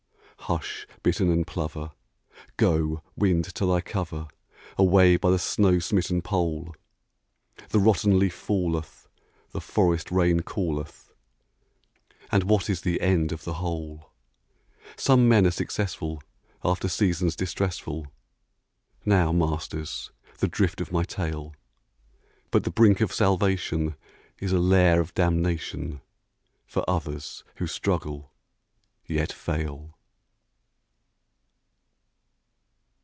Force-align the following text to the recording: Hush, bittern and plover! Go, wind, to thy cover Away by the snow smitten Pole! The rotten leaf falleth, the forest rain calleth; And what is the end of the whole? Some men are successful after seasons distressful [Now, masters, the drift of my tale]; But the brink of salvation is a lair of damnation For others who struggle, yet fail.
Hush, 0.45 0.85
bittern 1.01 1.29
and 1.31 1.47
plover! 1.47 1.91
Go, 2.57 3.01
wind, 3.15 3.45
to 3.55 3.65
thy 3.65 3.79
cover 3.79 4.27
Away 4.77 5.15
by 5.15 5.29
the 5.31 5.39
snow 5.39 5.79
smitten 5.79 6.21
Pole! 6.21 6.75
The 7.69 7.79
rotten 7.79 8.19
leaf 8.19 8.33
falleth, 8.33 9.07
the 9.51 9.61
forest 9.61 10.11
rain 10.11 10.41
calleth; 10.41 11.13
And 12.33 12.43
what 12.45 12.69
is 12.69 12.81
the 12.81 12.99
end 12.99 13.31
of 13.31 13.45
the 13.45 13.53
whole? 13.53 14.11
Some 14.97 15.29
men 15.29 15.47
are 15.47 15.51
successful 15.51 16.21
after 16.65 16.89
seasons 16.89 17.37
distressful 17.37 18.07
[Now, 19.05 19.31
masters, 19.31 20.11
the 20.39 20.49
drift 20.49 20.81
of 20.81 20.91
my 20.91 21.03
tale]; 21.05 21.55
But 22.49 22.65
the 22.65 22.71
brink 22.71 22.99
of 22.99 23.13
salvation 23.13 23.95
is 24.39 24.51
a 24.51 24.59
lair 24.59 24.99
of 24.99 25.13
damnation 25.13 26.01
For 26.65 26.83
others 26.89 27.45
who 27.55 27.67
struggle, 27.67 28.33
yet 29.07 29.31
fail. 29.31 29.95